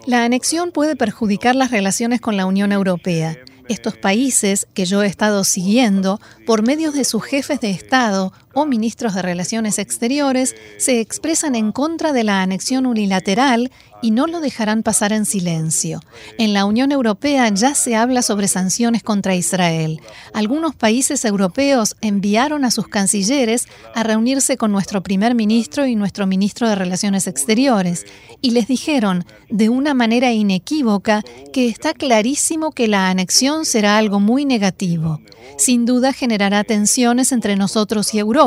La 0.05 0.23
anexión 0.23 0.71
puede 0.71 0.95
perjudicar 0.95 1.55
las 1.55 1.71
relaciones 1.71 2.21
con 2.21 2.37
la 2.37 2.45
Unión 2.45 2.71
Europea. 2.71 3.37
Estos 3.69 3.95
países 3.95 4.67
que 4.73 4.85
yo 4.85 5.03
he 5.03 5.07
estado 5.07 5.43
siguiendo, 5.43 6.19
por 6.45 6.61
medio 6.61 6.91
de 6.91 7.05
sus 7.05 7.23
jefes 7.23 7.61
de 7.61 7.71
Estado 7.71 8.33
o 8.53 8.65
ministros 8.65 9.13
de 9.13 9.21
Relaciones 9.21 9.79
Exteriores, 9.79 10.55
se 10.77 10.99
expresan 10.99 11.55
en 11.55 11.71
contra 11.71 12.13
de 12.13 12.23
la 12.23 12.41
anexión 12.41 12.85
unilateral 12.85 13.71
y 14.01 14.11
no 14.11 14.27
lo 14.27 14.39
dejarán 14.39 14.83
pasar 14.83 15.13
en 15.13 15.25
silencio. 15.25 15.99
En 16.37 16.53
la 16.53 16.65
Unión 16.65 16.91
Europea 16.91 17.47
ya 17.49 17.75
se 17.75 17.95
habla 17.95 18.21
sobre 18.21 18.47
sanciones 18.47 19.03
contra 19.03 19.35
Israel. 19.35 20.01
Algunos 20.33 20.75
países 20.75 21.23
europeos 21.23 21.95
enviaron 22.01 22.65
a 22.65 22.71
sus 22.71 22.87
cancilleres 22.87 23.67
a 23.93 24.03
reunirse 24.03 24.57
con 24.57 24.71
nuestro 24.71 25.03
primer 25.03 25.35
ministro 25.35 25.85
y 25.85 25.95
nuestro 25.95 26.25
ministro 26.27 26.67
de 26.67 26.75
Relaciones 26.75 27.27
Exteriores 27.27 28.05
y 28.41 28.51
les 28.51 28.67
dijeron 28.67 29.25
de 29.49 29.69
una 29.69 29.93
manera 29.93 30.31
inequívoca 30.31 31.23
que 31.53 31.67
está 31.67 31.93
clarísimo 31.93 32.71
que 32.71 32.87
la 32.87 33.09
anexión 33.09 33.65
será 33.65 33.97
algo 33.97 34.19
muy 34.19 34.45
negativo. 34.45 35.21
Sin 35.57 35.85
duda 35.85 36.13
generará 36.13 36.63
tensiones 36.63 37.31
entre 37.31 37.55
nosotros 37.55 38.13
y 38.13 38.19
Europa, 38.19 38.40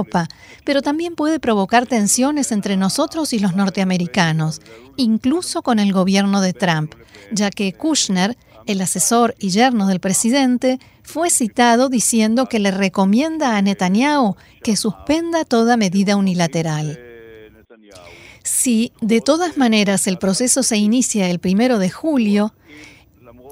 pero 0.64 0.82
también 0.82 1.14
puede 1.14 1.38
provocar 1.38 1.86
tensiones 1.86 2.50
entre 2.52 2.76
nosotros 2.76 3.32
y 3.32 3.38
los 3.38 3.54
norteamericanos, 3.54 4.60
incluso 4.96 5.62
con 5.62 5.78
el 5.78 5.92
gobierno 5.92 6.40
de 6.40 6.52
Trump, 6.52 6.94
ya 7.32 7.50
que 7.50 7.72
Kushner, 7.72 8.36
el 8.66 8.80
asesor 8.80 9.34
y 9.38 9.50
yerno 9.50 9.86
del 9.86 10.00
presidente, 10.00 10.78
fue 11.02 11.30
citado 11.30 11.88
diciendo 11.88 12.46
que 12.46 12.58
le 12.58 12.70
recomienda 12.70 13.56
a 13.56 13.62
Netanyahu 13.62 14.36
que 14.62 14.76
suspenda 14.76 15.44
toda 15.44 15.76
medida 15.76 16.16
unilateral. 16.16 16.98
Si 18.42 18.92
de 19.00 19.20
todas 19.20 19.56
maneras 19.56 20.06
el 20.06 20.18
proceso 20.18 20.62
se 20.62 20.76
inicia 20.76 21.28
el 21.28 21.38
primero 21.38 21.78
de 21.78 21.90
julio, 21.90 22.54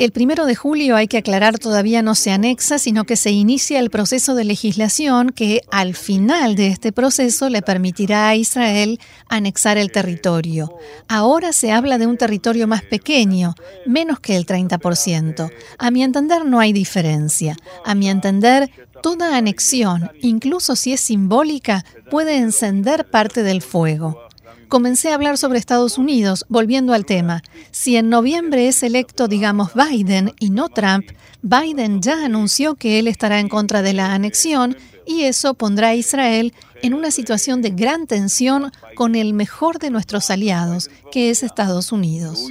el 0.05 0.13
primero 0.13 0.47
de 0.47 0.55
julio, 0.55 0.97
hay 0.97 1.07
que 1.07 1.19
aclarar, 1.19 1.59
todavía 1.59 2.03
no 2.03 2.15
se 2.15 2.31
anexa, 2.31 2.79
sino 2.79 3.05
que 3.05 3.17
se 3.17 3.31
inicia 3.31 3.79
el 3.79 3.91
proceso 3.91 4.35
de 4.35 4.45
legislación 4.45 5.31
que 5.31 5.61
al 5.71 5.95
final 5.95 6.57
de 6.57 6.69
este 6.69 6.93
proceso 6.93 7.49
le 7.49 7.63
permitirá 7.63 8.29
a 8.29 8.37
Israel 8.37 8.99
anexar 9.29 9.79
el 9.79 9.93
territorio. 9.93 10.77
Ahora 11.09 11.53
se 11.53 11.73
habla 11.73 11.99
de 11.99 12.07
un 12.07 12.17
territorio 12.17 12.67
más 12.67 12.83
pequeño, 12.83 13.55
menos 13.87 14.19
que 14.19 14.37
el 14.37 14.47
30%. 14.47 15.51
A 15.79 15.91
mi 15.91 16.03
entender 16.03 16.45
no 16.45 16.59
hay 16.59 16.73
diferencia. 16.73 17.57
A 17.85 17.95
mi 17.95 18.09
entender, 18.09 18.71
toda 19.03 19.37
anexión, 19.37 20.11
incluso 20.21 20.75
si 20.75 20.93
es 20.93 21.01
simbólica, 21.01 21.85
puede 22.11 22.39
encender 22.39 23.09
parte 23.11 23.43
del 23.43 23.63
fuego 23.63 24.32
comencé 24.73 25.11
a 25.11 25.17
hablar 25.17 25.37
sobre 25.37 25.59
Estados 25.59 25.99
Unidos, 25.99 26.47
volviendo 26.49 26.95
al 26.95 27.05
tema. 27.05 27.43
Si 27.73 27.99
en 27.99 28.09
noviembre 28.09 28.69
es 28.69 28.83
electo, 28.83 29.29
digamos, 29.29 29.73
Biden 29.75 30.31
y 30.41 30.49
no 30.49 30.71
Trump, 30.71 31.05
Biden 31.43 32.01
ya 32.01 32.25
anunció 32.25 32.77
que 32.77 32.99
él 32.99 33.07
estará 33.07 33.39
en 33.39 33.51
contra 33.51 33.83
de 33.83 33.93
la 33.93 34.15
anexión 34.15 34.75
y 35.07 35.25
eso 35.25 35.53
pondrá 35.53 35.89
a 35.89 35.95
Israel 35.95 36.55
en 36.83 36.95
una 36.95 37.11
situación 37.11 37.61
de 37.61 37.69
gran 37.69 38.07
tensión 38.07 38.71
con 38.95 39.15
el 39.15 39.35
mejor 39.35 39.79
de 39.79 39.91
nuestros 39.91 40.31
aliados, 40.31 40.89
que 41.13 41.29
es 41.29 41.43
Estados 41.43 41.93
Unidos. 41.93 42.49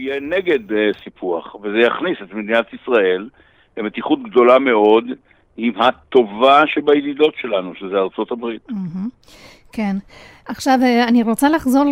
עכשיו, 10.51 10.79
אני 11.09 11.23
רוצה 11.23 11.49
לחזור 11.49 11.85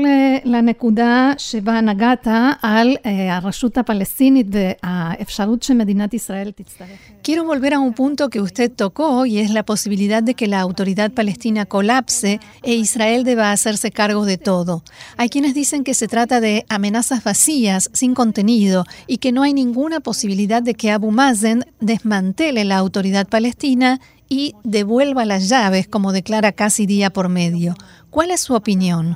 לנקודה 0.44 1.32
שבה 1.38 1.80
נגעת 1.80 2.28
על 2.62 2.96
הרשות 3.04 3.78
הפלסטינית 3.78 4.46
והאפשרות 4.50 5.62
שמדינת 5.62 6.14
ישראל 6.14 6.50
תצטרך... 6.50 6.88
Quiero 7.26 7.44
volver 7.46 7.72
a 7.72 7.80
un 7.80 7.94
punto 7.94 8.28
que 8.28 8.42
usted 8.42 8.70
tocó 8.70 9.24
y 9.24 9.38
es 9.38 9.50
la 9.50 9.62
posibilidad 9.62 10.22
de 10.22 10.34
que 10.34 10.46
la 10.46 10.60
autoridad 10.60 11.10
palestina 11.10 11.64
colapse 11.64 12.38
e 12.62 12.74
Israel 12.74 13.24
deba 13.24 13.50
hacerse 13.50 13.90
cargo 13.90 14.26
de 14.26 14.36
todo. 14.36 14.82
Hay 15.16 15.30
quienes 15.30 15.54
dicen 15.54 15.84
que 15.84 15.94
se 15.94 16.06
trata 16.06 16.40
de 16.40 16.66
amenazas 16.68 17.24
vacías, 17.24 17.88
sin 17.94 18.12
contenido, 18.14 18.84
y 19.06 19.16
que 19.22 19.32
no 19.32 19.42
hay 19.42 19.54
ninguna 19.54 20.00
posibilidad 20.00 20.62
de 20.62 20.74
que 20.74 20.90
Abu 20.90 21.10
Mazen 21.10 21.64
desmantele 21.80 22.62
la 22.64 22.76
autoridad 22.76 23.26
palestina 23.26 24.00
y 24.28 24.54
devuelva 24.64 25.24
las 25.24 25.48
llaves, 25.48 25.88
como 25.88 26.12
declara 26.12 26.52
casi 26.52 26.86
día 26.86 27.08
por 27.10 27.28
medio. 27.28 27.74
¿Cuál 28.11 28.31
es 28.31 28.41
su 28.41 28.55
opinión? 28.55 29.15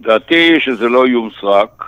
דעתי 0.00 0.60
שזה 0.60 0.88
לא 0.88 1.04
איום 1.06 1.30
סרק, 1.40 1.84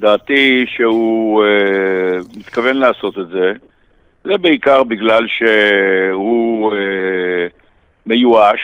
דעתי 0.00 0.64
שהוא 0.68 1.44
אה, 1.44 2.18
מתכוון 2.36 2.76
לעשות 2.76 3.18
את 3.18 3.28
זה, 3.28 3.52
זה 4.24 4.38
בעיקר 4.38 4.84
בגלל 4.84 5.26
שהוא 5.28 6.72
אה, 6.72 7.46
מיואש. 8.06 8.60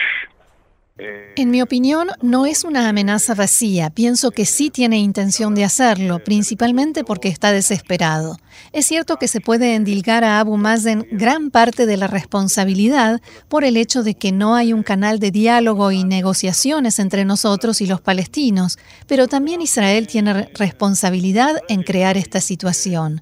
En 1.35 1.51
mi 1.51 1.61
opinión, 1.61 2.09
no 2.21 2.45
es 2.45 2.63
una 2.63 2.89
amenaza 2.89 3.33
vacía. 3.33 3.89
Pienso 3.89 4.31
que 4.31 4.45
sí 4.45 4.69
tiene 4.69 4.97
intención 4.97 5.55
de 5.55 5.63
hacerlo, 5.63 6.21
principalmente 6.23 7.03
porque 7.03 7.29
está 7.29 7.51
desesperado. 7.51 8.37
Es 8.73 8.85
cierto 8.85 9.17
que 9.17 9.27
se 9.27 9.39
puede 9.39 9.75
endilgar 9.75 10.23
a 10.23 10.39
Abu 10.39 10.57
Mazen 10.57 11.07
gran 11.11 11.49
parte 11.49 11.85
de 11.85 11.97
la 11.97 12.07
responsabilidad 12.07 13.21
por 13.47 13.63
el 13.63 13.77
hecho 13.77 14.03
de 14.03 14.15
que 14.15 14.31
no 14.31 14.55
hay 14.55 14.73
un 14.73 14.83
canal 14.83 15.19
de 15.19 15.31
diálogo 15.31 15.91
y 15.91 16.03
negociaciones 16.03 16.99
entre 16.99 17.23
nosotros 17.23 17.79
y 17.81 17.87
los 17.87 18.01
palestinos, 18.01 18.77
pero 19.07 19.27
también 19.27 19.61
Israel 19.61 20.07
tiene 20.07 20.49
responsabilidad 20.55 21.61
en 21.69 21.83
crear 21.83 22.17
esta 22.17 22.41
situación. 22.41 23.21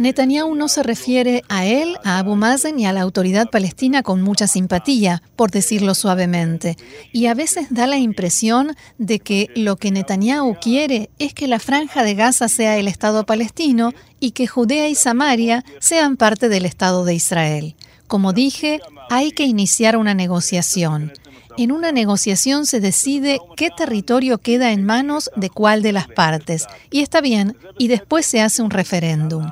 Netanyahu 0.00 0.54
no 0.54 0.68
se 0.68 0.82
refiere 0.82 1.44
a 1.50 1.66
él, 1.66 1.98
a 2.04 2.16
Abu 2.16 2.34
Mazen 2.34 2.80
y 2.80 2.86
a 2.86 2.92
la 2.94 3.02
autoridad 3.02 3.50
palestina 3.50 4.02
con 4.02 4.22
mucha 4.22 4.46
simpatía, 4.46 5.22
por 5.36 5.50
decirlo 5.50 5.94
suavemente, 5.94 6.78
y 7.12 7.26
a 7.26 7.34
veces 7.34 7.66
da 7.68 7.86
la 7.86 7.98
impresión 7.98 8.74
de 8.96 9.18
que 9.18 9.48
lo 9.54 9.76
que 9.76 9.90
Netanyahu 9.90 10.56
quiere 10.58 11.10
es 11.18 11.34
que 11.34 11.46
la 11.46 11.58
franja 11.58 12.02
de 12.02 12.14
Gaza 12.14 12.48
sea 12.48 12.78
el 12.78 12.88
Estado 12.88 13.26
palestino 13.26 13.92
y 14.20 14.30
que 14.30 14.46
Judea 14.46 14.88
y 14.88 14.94
Samaria 14.94 15.66
sean 15.80 16.16
parte 16.16 16.48
del 16.48 16.64
Estado 16.64 17.04
de 17.04 17.12
Israel. 17.12 17.76
Como 18.06 18.32
dije, 18.32 18.80
hay 19.10 19.32
que 19.32 19.44
iniciar 19.44 19.98
una 19.98 20.14
negociación. 20.14 21.12
En 21.58 21.72
una 21.72 21.92
negociación 21.92 22.64
se 22.64 22.80
decide 22.80 23.38
qué 23.54 23.68
territorio 23.68 24.38
queda 24.38 24.72
en 24.72 24.82
manos 24.82 25.30
de 25.36 25.50
cuál 25.50 25.82
de 25.82 25.92
las 25.92 26.08
partes, 26.08 26.64
y 26.90 27.00
está 27.00 27.20
bien, 27.20 27.54
y 27.76 27.88
después 27.88 28.24
se 28.24 28.40
hace 28.40 28.62
un 28.62 28.70
referéndum. 28.70 29.50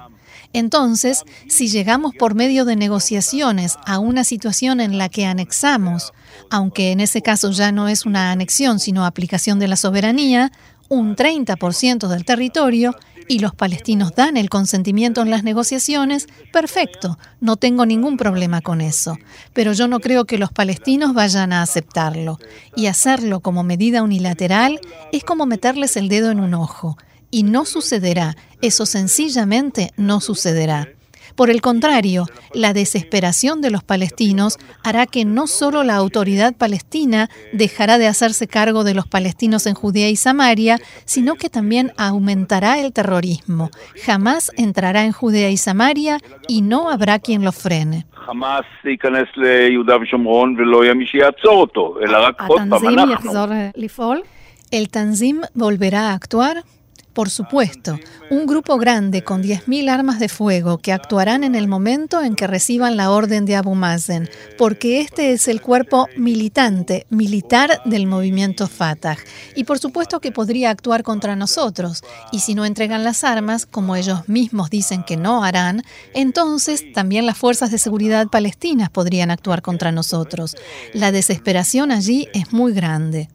Entonces, 0.53 1.25
si 1.49 1.69
llegamos 1.69 2.15
por 2.19 2.35
medio 2.35 2.65
de 2.65 2.77
negociaciones 2.77 3.77
a 3.85 3.99
una 3.99 4.25
situación 4.25 4.81
en 4.81 4.99
la 4.99 5.09
que 5.09 5.27
anexamos, 5.27 6.13
aunque 6.51 6.93
en 6.93 7.01
ese 7.01 7.23
caso 7.23 7.51
ya 7.51 7.71
no 7.71 7.89
es 7.89 8.07
una 8.07 8.33
anexión 8.33 8.79
sino 8.79 9.05
aplicación 9.05 9.59
de 9.59 9.69
la 9.69 9.77
soberanía, 9.77 10.51
un 10.89 11.17
30% 11.17 12.09
del 12.09 12.25
territorio 12.25 12.95
y 13.29 13.41
los 13.41 13.55
palestinos 13.55 14.15
dan 14.15 14.39
el 14.39 14.49
consentimiento 14.49 15.21
en 15.21 15.31
las 15.31 15.45
negociaciones, 15.45 16.27
perfecto, 16.51 17.19
no 17.41 17.57
tengo 17.57 17.85
ningún 17.85 18.17
problema 18.17 18.63
con 18.63 18.81
eso. 18.81 19.19
Pero 19.53 19.75
yo 19.75 19.87
no 19.87 20.01
creo 20.01 20.25
que 20.25 20.39
los 20.39 20.51
palestinos 20.51 21.13
vayan 21.13 21.53
a 21.53 21.61
aceptarlo. 21.61 22.39
Y 22.75 22.87
hacerlo 22.87 23.41
como 23.41 23.63
medida 23.65 24.03
unilateral 24.03 24.81
es 25.13 25.25
como 25.25 25.45
meterles 25.45 25.99
el 25.99 26.09
dedo 26.09 26.31
en 26.31 26.41
un 26.41 26.55
ojo. 26.55 26.97
Y 27.31 27.43
no 27.43 27.65
sucederá, 27.65 28.37
eso 28.63 28.87
sencillamente 28.87 29.91
no 29.97 30.21
sucederá. 30.21 30.89
Por 31.39 31.51
el 31.51 31.61
contrario, 31.61 32.27
la 32.53 32.73
desesperación 32.73 33.61
de 33.61 33.71
los 33.71 33.85
palestinos 33.85 34.59
hará 34.83 35.07
que 35.07 35.25
no 35.25 35.47
solo 35.47 35.85
la 35.85 35.95
autoridad 35.95 36.57
palestina 36.57 37.31
dejará 37.53 37.99
de 37.99 38.09
hacerse 38.09 38.49
cargo 38.49 38.83
de 38.83 38.93
los 38.95 39.07
palestinos 39.07 39.67
en 39.67 39.75
Judea 39.75 40.09
y 40.09 40.17
Samaria, 40.17 40.79
sino 41.05 41.37
que 41.37 41.49
también 41.49 41.93
aumentará 41.97 42.81
el 42.81 42.93
terrorismo. 42.93 43.71
Jamás 44.05 44.51
entrará 44.57 45.05
en 45.05 45.13
Judea 45.13 45.49
y 45.51 45.57
Samaria 45.57 46.19
y 46.49 46.63
no 46.63 46.91
habrá 46.91 47.21
quien 47.21 47.45
lo 47.45 47.53
frene. 47.53 48.05
¿El 54.73 54.89
Tanzim 54.89 55.43
volverá 55.55 56.11
a 56.11 56.15
actuar? 56.15 56.65
Por 57.13 57.31
supuesto, 57.31 57.99
un 58.31 58.47
grupo 58.47 58.77
grande 58.77 59.25
con 59.25 59.43
10.000 59.43 59.91
armas 59.91 60.21
de 60.21 60.29
fuego 60.29 60.79
que 60.79 60.93
actuarán 60.93 61.43
en 61.43 61.57
el 61.57 61.67
momento 61.67 62.23
en 62.23 62.37
que 62.37 62.47
reciban 62.47 62.97
la 62.97 63.11
orden 63.11 63.45
de 63.45 63.57
Abu 63.57 63.75
Mazen, 63.75 64.31
porque 64.57 65.01
este 65.01 65.33
es 65.33 65.49
el 65.49 65.61
cuerpo 65.61 66.07
militante, 66.17 67.07
militar 67.11 67.81
del 67.85 68.07
movimiento 68.07 68.69
Fatah. 68.69 69.17
Y 69.57 69.65
por 69.65 69.79
supuesto 69.81 70.21
que 70.21 70.31
podría 70.31 70.71
actuar 70.71 71.03
contra 71.03 71.35
nosotros. 71.35 72.05
Y 72.31 72.41
si 72.41 72.55
no 72.55 72.65
entregan 72.65 73.03
las 73.03 73.25
armas, 73.25 73.67
como 73.67 73.97
ellos 73.97 74.29
mismos 74.29 74.71
dicen 74.71 75.03
que 75.03 75.17
no 75.17 75.43
harán, 75.43 75.83
entonces 76.15 76.93
también 76.93 77.27
las 77.27 77.37
fuerzas 77.37 77.73
de 77.73 77.79
seguridad 77.79 78.29
palestinas 78.29 78.91
podrían 78.91 79.31
actuar 79.31 79.63
contra 79.63 79.91
nosotros. 79.91 80.57
La 80.93 81.11
desesperación 81.11 81.91
allí 81.91 82.29
es 82.33 82.53
muy 82.53 82.73
grande. 82.73 83.29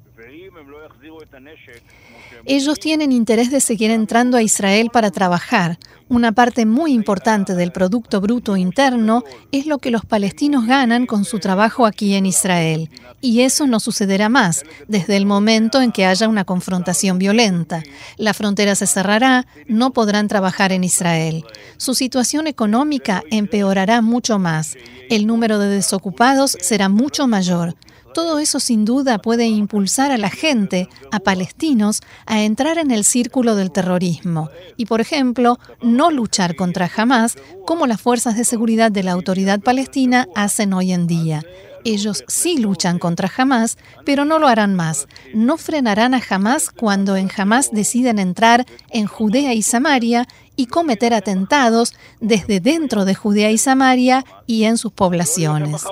Ellos 2.45 2.79
tienen 2.79 3.11
interés 3.11 3.51
de 3.51 3.61
seguir 3.61 3.91
entrando 3.91 4.37
a 4.37 4.41
Israel 4.41 4.89
para 4.91 5.11
trabajar. 5.11 5.77
Una 6.09 6.31
parte 6.31 6.65
muy 6.65 6.93
importante 6.93 7.55
del 7.55 7.71
Producto 7.71 8.21
Bruto 8.21 8.57
Interno 8.57 9.23
es 9.51 9.65
lo 9.65 9.79
que 9.79 9.89
los 9.89 10.05
palestinos 10.05 10.67
ganan 10.67 11.05
con 11.05 11.25
su 11.25 11.39
trabajo 11.39 11.85
aquí 11.85 12.13
en 12.13 12.25
Israel. 12.25 12.89
Y 13.21 13.41
eso 13.41 13.67
no 13.67 13.79
sucederá 13.79 14.29
más 14.29 14.63
desde 14.87 15.15
el 15.15 15.25
momento 15.25 15.81
en 15.81 15.91
que 15.91 16.05
haya 16.05 16.27
una 16.27 16.43
confrontación 16.43 17.17
violenta. 17.17 17.81
La 18.17 18.33
frontera 18.33 18.75
se 18.75 18.85
cerrará, 18.85 19.47
no 19.67 19.91
podrán 19.91 20.27
trabajar 20.27 20.71
en 20.71 20.83
Israel. 20.83 21.45
Su 21.77 21.95
situación 21.95 22.47
económica 22.47 23.23
empeorará 23.31 24.01
mucho 24.01 24.39
más. 24.39 24.75
El 25.09 25.25
número 25.25 25.57
de 25.57 25.69
desocupados 25.69 26.57
será 26.59 26.89
mucho 26.89 27.27
mayor. 27.27 27.75
Todo 28.13 28.39
eso 28.39 28.59
sin 28.59 28.85
duda 28.85 29.17
puede 29.17 29.47
impulsar 29.47 30.11
a 30.11 30.17
la 30.17 30.29
gente, 30.29 30.87
a 31.11 31.19
palestinos, 31.19 32.01
a 32.25 32.43
entrar 32.43 32.77
en 32.77 32.91
el 32.91 33.03
círculo 33.03 33.55
del 33.55 33.71
terrorismo 33.71 34.49
y, 34.77 34.85
por 34.85 35.01
ejemplo, 35.01 35.57
no 35.81 36.11
luchar 36.11 36.55
contra 36.55 36.89
Hamas 36.95 37.37
como 37.65 37.87
las 37.87 38.01
fuerzas 38.01 38.37
de 38.37 38.43
seguridad 38.43 38.91
de 38.91 39.03
la 39.03 39.13
autoridad 39.13 39.59
palestina 39.59 40.27
hacen 40.35 40.73
hoy 40.73 40.91
en 40.91 41.07
día. 41.07 41.41
Ellos 41.85 42.23
sí 42.27 42.57
luchan 42.59 42.97
contra 42.97 43.29
Hamas, 43.35 43.77
pero 44.05 44.25
no 44.25 44.39
lo 44.39 44.47
harán 44.47 44.75
más. 44.75 45.07
No 45.33 45.57
frenarán 45.57 46.13
a 46.13 46.21
Hamas 46.29 46.69
cuando 46.69 47.17
en 47.17 47.29
Hamas 47.35 47.71
deciden 47.71 48.19
entrar 48.19 48.65
en 48.91 49.05
Judea 49.05 49.53
y 49.53 49.63
Samaria 49.63 50.25
y 50.55 50.67
cometer 50.67 51.13
atentados 51.13 51.93
desde 52.21 52.59
dentro 52.59 53.05
de 53.05 53.15
Judea 53.15 53.51
y 53.51 53.57
Samaria 53.57 54.23
y 54.45 54.63
en 54.63 54.77
sus 54.77 54.93
poblaciones. 54.93 55.83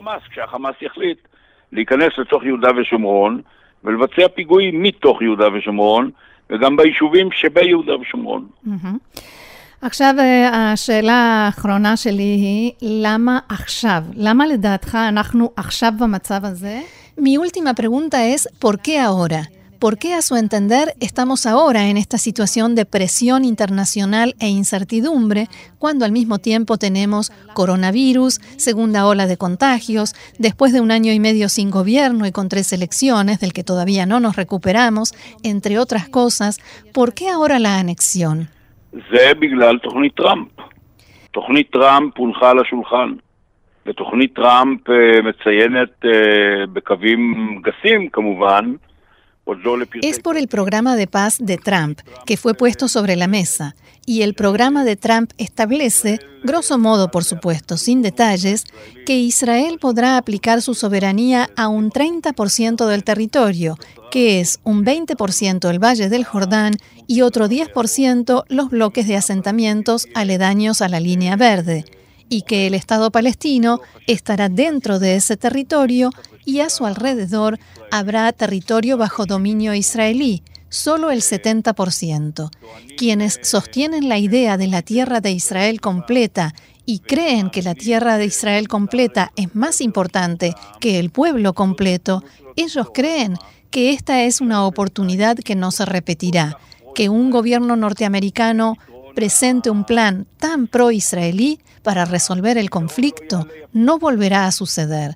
להיכנס 1.73 2.11
לתוך 2.17 2.43
יהודה 2.43 2.69
ושומרון 2.81 3.41
ולבצע 3.83 4.27
פיגועים 4.35 4.83
מתוך 4.83 5.21
יהודה 5.21 5.47
ושומרון 5.53 6.09
וגם 6.49 6.77
ביישובים 6.77 7.29
שביהודה 7.31 7.93
ושומרון. 7.97 8.47
עכשיו 9.81 10.13
השאלה 10.53 11.13
האחרונה 11.13 11.97
שלי 11.97 12.23
היא, 12.23 12.71
למה 12.81 13.39
עכשיו? 13.49 14.03
למה 14.15 14.47
לדעתך 14.47 14.97
אנחנו 15.09 15.49
עכשיו 15.55 15.91
במצב 15.99 16.39
הזה? 16.43 16.79
Mi 17.17 17.37
última 17.37 17.73
pregunta 17.73 18.25
es, 18.25 18.47
¿por 18.59 18.75
qué 18.85 18.99
ahora? 18.99 19.41
¿Por 19.81 19.97
qué 19.97 20.13
a 20.13 20.21
su 20.21 20.35
entender 20.35 20.89
estamos 20.99 21.47
ahora 21.47 21.87
en 21.87 21.97
esta 21.97 22.19
situación 22.19 22.75
de 22.75 22.85
presión 22.85 23.43
internacional 23.43 24.35
e 24.39 24.47
incertidumbre 24.47 25.47
cuando 25.79 26.05
al 26.05 26.11
mismo 26.11 26.37
tiempo 26.37 26.77
tenemos 26.77 27.31
coronavirus, 27.55 28.35
segunda 28.57 29.07
ola 29.07 29.25
de 29.25 29.37
contagios, 29.37 30.13
después 30.37 30.71
de 30.71 30.81
un 30.81 30.91
año 30.91 31.11
y 31.11 31.19
medio 31.19 31.49
sin 31.49 31.71
gobierno 31.71 32.27
y 32.27 32.31
con 32.31 32.47
tres 32.47 32.71
elecciones 32.73 33.39
del 33.39 33.53
que 33.53 33.63
todavía 33.63 34.05
no 34.05 34.19
nos 34.19 34.35
recuperamos, 34.35 35.13
entre 35.41 35.79
otras 35.79 36.07
cosas? 36.07 36.59
¿Por 36.93 37.15
qué 37.15 37.29
ahora 37.29 37.57
la 37.57 37.79
anexión? 37.79 38.49
Es 50.01 50.19
por 50.19 50.37
el 50.37 50.47
programa 50.47 50.95
de 50.95 51.07
paz 51.07 51.37
de 51.39 51.57
Trump, 51.57 51.99
que 52.25 52.37
fue 52.37 52.53
puesto 52.53 52.87
sobre 52.87 53.15
la 53.15 53.27
mesa, 53.27 53.75
y 54.05 54.21
el 54.21 54.33
programa 54.33 54.83
de 54.83 54.95
Trump 54.95 55.31
establece, 55.37 56.19
grosso 56.43 56.77
modo 56.77 57.11
por 57.11 57.23
supuesto, 57.23 57.77
sin 57.77 58.01
detalles, 58.01 58.65
que 59.05 59.17
Israel 59.17 59.77
podrá 59.79 60.17
aplicar 60.17 60.61
su 60.61 60.73
soberanía 60.73 61.49
a 61.55 61.67
un 61.67 61.91
30% 61.91 62.87
del 62.87 63.03
territorio, 63.03 63.77
que 64.09 64.39
es 64.39 64.59
un 64.63 64.85
20% 64.85 65.69
el 65.69 65.83
Valle 65.83 66.09
del 66.09 66.23
Jordán 66.23 66.75
y 67.07 67.21
otro 67.21 67.49
10% 67.49 68.45
los 68.47 68.69
bloques 68.69 69.07
de 69.07 69.17
asentamientos 69.17 70.07
aledaños 70.13 70.81
a 70.81 70.89
la 70.89 70.99
línea 70.99 71.35
verde 71.35 71.85
y 72.31 72.43
que 72.43 72.65
el 72.65 72.75
Estado 72.75 73.11
palestino 73.11 73.81
estará 74.07 74.47
dentro 74.47 74.99
de 74.99 75.15
ese 75.15 75.35
territorio 75.35 76.11
y 76.45 76.61
a 76.61 76.69
su 76.69 76.85
alrededor 76.85 77.59
habrá 77.91 78.31
territorio 78.31 78.95
bajo 78.95 79.25
dominio 79.25 79.73
israelí, 79.73 80.41
solo 80.69 81.11
el 81.11 81.23
70%. 81.23 82.49
Quienes 82.97 83.37
sostienen 83.43 84.07
la 84.07 84.17
idea 84.17 84.55
de 84.55 84.67
la 84.67 84.81
tierra 84.81 85.19
de 85.19 85.31
Israel 85.31 85.81
completa 85.81 86.55
y 86.85 86.99
creen 86.99 87.49
que 87.49 87.63
la 87.63 87.75
tierra 87.75 88.17
de 88.17 88.27
Israel 88.27 88.69
completa 88.69 89.33
es 89.35 89.53
más 89.53 89.81
importante 89.81 90.55
que 90.79 90.99
el 90.99 91.09
pueblo 91.09 91.51
completo, 91.51 92.23
ellos 92.55 92.87
creen 92.93 93.37
que 93.71 93.91
esta 93.91 94.23
es 94.23 94.39
una 94.39 94.65
oportunidad 94.65 95.35
que 95.35 95.55
no 95.55 95.71
se 95.71 95.83
repetirá, 95.83 96.57
que 96.95 97.09
un 97.09 97.29
gobierno 97.29 97.75
norteamericano 97.75 98.77
presente 99.15 99.69
un 99.69 99.83
plan 99.83 100.27
tan 100.37 100.67
pro-israelí 100.67 101.59
para 101.83 102.05
resolver 102.05 102.57
el 102.57 102.69
conflicto 102.69 103.47
no 103.73 103.99
volverá 103.99 104.45
a 104.45 104.51
suceder. 104.51 105.15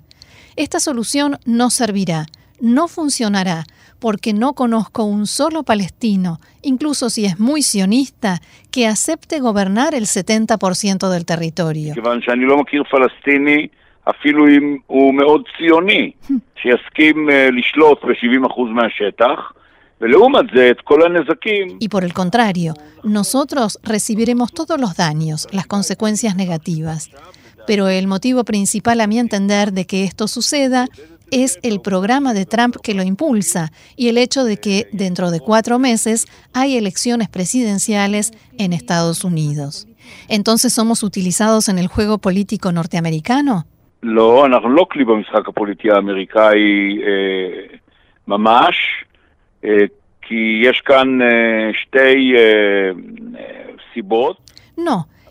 Esta 0.56 0.80
solución 0.80 1.38
no 1.44 1.70
servirá, 1.70 2.26
no 2.60 2.88
funcionará, 2.88 3.64
porque 3.98 4.32
no 4.32 4.54
conozco 4.54 5.04
un 5.04 5.26
solo 5.26 5.62
palestino, 5.62 6.38
incluso 6.62 7.10
si 7.10 7.24
es 7.24 7.38
muy 7.38 7.62
sionista, 7.62 8.40
que 8.70 8.86
acepte 8.86 9.40
gobernar 9.40 9.94
el 9.94 10.04
70% 10.04 11.10
del 11.10 11.24
territorio. 11.24 11.94
Y 21.80 21.88
por 21.88 22.04
el 22.04 22.12
contrario, 22.12 22.74
nosotros 23.02 23.78
recibiremos 23.82 24.52
todos 24.52 24.78
los 24.80 24.96
daños, 24.96 25.48
las 25.52 25.66
consecuencias 25.66 26.36
negativas. 26.36 27.10
Pero 27.66 27.88
el 27.88 28.06
motivo 28.06 28.44
principal, 28.44 29.00
a 29.00 29.06
mi 29.06 29.18
entender, 29.18 29.72
de 29.72 29.86
que 29.86 30.04
esto 30.04 30.28
suceda 30.28 30.86
es 31.30 31.58
el 31.62 31.80
programa 31.80 32.34
de 32.34 32.46
Trump 32.46 32.76
que 32.82 32.94
lo 32.94 33.02
impulsa 33.02 33.72
y 33.96 34.08
el 34.08 34.18
hecho 34.18 34.44
de 34.44 34.58
que 34.58 34.88
dentro 34.92 35.30
de 35.30 35.40
cuatro 35.40 35.78
meses 35.78 36.26
hay 36.52 36.76
elecciones 36.76 37.28
presidenciales 37.28 38.32
en 38.58 38.72
Estados 38.72 39.24
Unidos. 39.24 39.88
Entonces, 40.28 40.72
¿somos 40.72 41.02
utilizados 41.02 41.68
en 41.68 41.78
el 41.78 41.88
juego 41.88 42.18
político 42.18 42.70
norteamericano? 42.70 43.66
No, 44.02 44.46
no, 44.46 44.60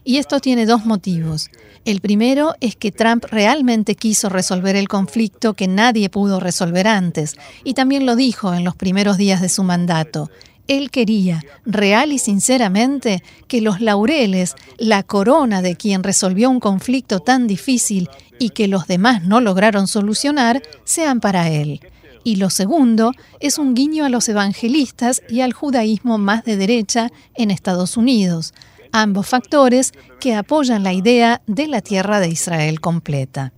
y 0.04 0.18
esto 0.18 0.40
tiene 0.40 0.66
dos 0.66 0.86
motivos. 0.86 1.50
El 1.84 2.02
primero 2.02 2.56
es 2.62 2.76
que 2.76 2.92
Trump 2.92 3.26
realmente 3.30 3.96
quiso 3.96 4.30
resolver 4.30 4.76
el 4.76 4.88
conflicto 4.88 5.54
que 5.54 5.68
nadie 5.68 6.10
pudo 6.10 6.40
resolver 6.40 6.88
antes, 6.88 7.36
y 7.64 7.74
también 7.74 8.06
lo 8.06 8.16
dijo 8.16 8.54
en 8.54 8.64
los 8.64 8.76
primeros 8.76 9.18
días 9.18 9.42
de 9.42 9.50
su 9.50 9.64
mandato. 9.64 10.30
Él 10.68 10.90
quería, 10.90 11.44
real 11.66 12.12
y 12.12 12.18
sinceramente, 12.18 13.22
que 13.48 13.62
los 13.62 13.82
laureles, 13.82 14.56
la 14.80 15.04
corona 15.04 15.62
de 15.62 15.76
quien 15.76 16.02
resolvió 16.02 16.50
un 16.50 16.60
conflicto 16.60 17.20
tan 17.20 17.46
difícil 17.46 18.10
y 18.40 18.50
que 18.50 18.68
los 18.68 18.88
demás 18.88 19.24
no 19.24 19.42
lograron 19.42 19.88
solucionar, 19.88 20.64
sean 20.84 21.20
para 21.20 21.50
él. 21.50 21.82
Y 22.26 22.38
lo 22.38 22.50
segundo 22.50 23.12
es 23.40 23.60
un 23.60 23.76
guiño 23.76 24.04
a 24.04 24.10
los 24.10 24.28
evangelistas 24.30 25.22
y 25.30 25.42
al 25.42 25.54
judaísmo 25.54 26.18
más 26.18 26.44
de 26.44 26.58
derecha 26.58 27.10
en 27.36 27.52
Estados 27.52 27.98
Unidos, 27.98 28.52
ambos 28.92 29.30
factores 29.30 29.92
que 30.20 30.34
apoyan 30.34 30.84
la 30.84 30.92
idea 30.92 31.42
de 31.46 31.68
la 31.68 31.82
tierra 31.82 32.20
de 32.20 32.30
Israel 32.30 32.82
completa. 32.82 33.52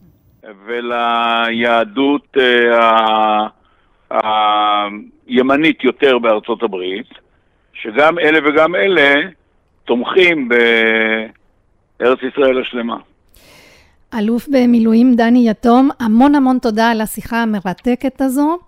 אלוף 14.18 14.48
במילואים 14.48 15.14
דני 15.14 15.50
יתום, 15.50 15.90
המון 16.00 16.34
המון 16.34 16.58
תודה 16.58 16.90
על 16.90 17.00
השיחה 17.00 17.42
המרתקת 17.42 18.20
הזו. 18.20 18.58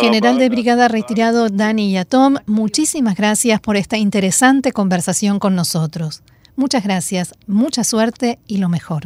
General 0.00 0.38
de 0.38 0.48
Brigada 0.48 0.88
retirado 0.88 1.50
Dani 1.50 1.92
Yatom, 1.92 2.36
muchísimas 2.46 3.14
gracias 3.14 3.60
por 3.60 3.76
esta 3.76 3.98
interesante 3.98 4.72
conversación 4.72 5.38
con 5.38 5.54
nosotros. 5.54 6.22
Muchas 6.56 6.82
gracias, 6.82 7.34
mucha 7.46 7.84
suerte 7.84 8.38
y 8.46 8.56
lo 8.58 8.70
mejor. 8.70 9.02